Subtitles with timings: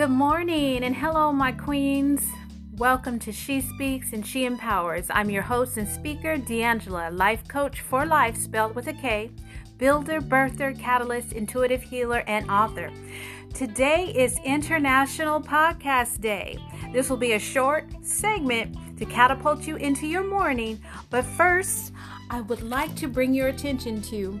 [0.00, 2.26] Good morning and hello, my queens.
[2.72, 5.08] Welcome to She Speaks and She Empowers.
[5.10, 9.30] I'm your host and speaker, D'Angela, life coach for life, spelled with a K,
[9.76, 12.90] builder, birther, catalyst, intuitive healer, and author.
[13.52, 16.56] Today is International Podcast Day.
[16.94, 20.80] This will be a short segment to catapult you into your morning,
[21.10, 21.92] but first,
[22.30, 24.40] I would like to bring your attention to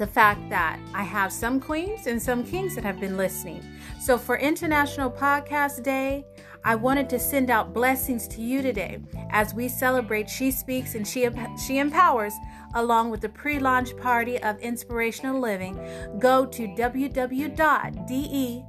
[0.00, 3.62] the fact that I have some queens and some kings that have been listening.
[4.00, 6.24] So, for International Podcast Day,
[6.64, 9.00] I wanted to send out blessings to you today
[9.30, 11.28] as we celebrate She Speaks and She,
[11.66, 12.32] she Empowers
[12.74, 15.78] along with the pre launch party of inspirational living.
[16.18, 18.64] Go to www.de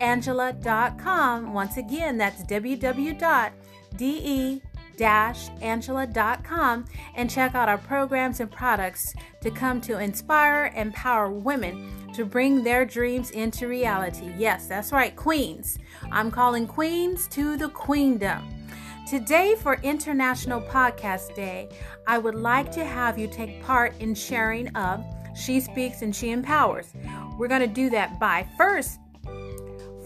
[0.00, 1.52] angela.com.
[1.52, 3.52] Once again, that's www.de
[5.00, 6.84] angela.com
[7.14, 12.24] and check out our programs and products to come to inspire and empower women to
[12.24, 14.32] bring their dreams into reality.
[14.36, 15.78] Yes, that's right, queens.
[16.10, 18.42] I'm calling queens to the queendom.
[19.08, 21.68] Today, for International Podcast Day,
[22.06, 25.04] I would like to have you take part in sharing of
[25.36, 26.92] She Speaks and She Empowers.
[27.38, 28.98] We're going to do that by first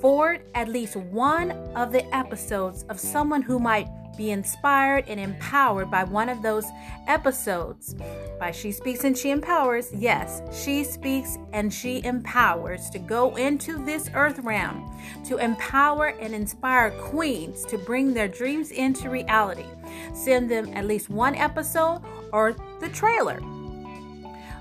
[0.01, 5.91] forward at least one of the episodes of someone who might be inspired and empowered
[5.91, 6.67] by one of those
[7.07, 7.95] episodes.
[8.39, 13.85] By She Speaks and She Empowers, yes, she speaks and she empowers to go into
[13.85, 19.67] this earth realm to empower and inspire queens to bring their dreams into reality.
[20.15, 23.41] Send them at least one episode or the trailer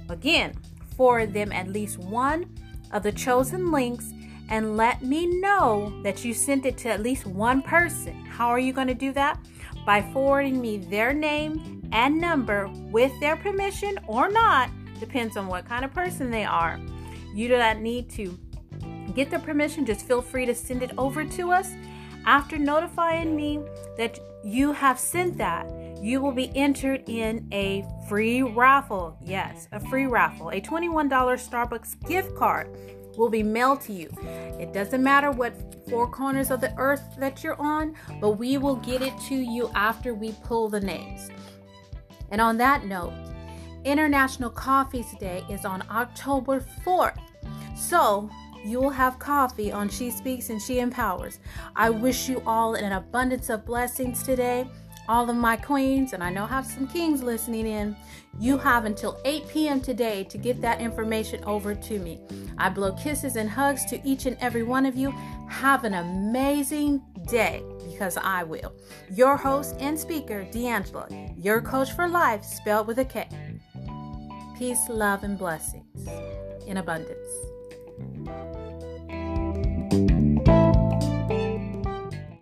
[0.08, 0.54] Again,
[0.96, 2.52] forward them at least one
[2.92, 4.12] of the chosen links
[4.48, 8.26] and let me know that you sent it to at least one person.
[8.26, 9.38] How are you going to do that?
[9.86, 15.66] By forwarding me their name and number with their permission or not, depends on what
[15.66, 16.80] kind of person they are.
[17.32, 18.36] You do not need to
[19.14, 21.72] get the permission, just feel free to send it over to us
[22.26, 23.60] after notifying me
[23.96, 25.66] that you have sent that,
[26.00, 29.16] you will be entered in a free raffle.
[29.20, 30.50] Yes, a free raffle.
[30.50, 32.74] A $21 Starbucks gift card
[33.16, 34.08] will be mailed to you.
[34.58, 35.54] It doesn't matter what
[35.88, 39.70] four corners of the earth that you're on, but we will get it to you
[39.74, 41.28] after we pull the names.
[42.30, 43.12] And on that note,
[43.84, 47.18] International Coffees Day is on October 4th.
[47.76, 48.30] So
[48.64, 51.38] you will have coffee on She Speaks and She Empowers.
[51.76, 54.66] I wish you all an abundance of blessings today.
[55.08, 57.96] All of my queens, and I know I have some kings listening in,
[58.38, 59.80] you have until 8 p.m.
[59.80, 62.20] today to get that information over to me.
[62.58, 65.10] I blow kisses and hugs to each and every one of you.
[65.48, 68.72] Have an amazing day because I will.
[69.10, 73.28] Your host and speaker, D'Angela, your coach for life, spelled with a K.
[74.56, 76.06] Peace, love, and blessings
[76.66, 77.18] in abundance.
[78.00, 78.59] Thank you.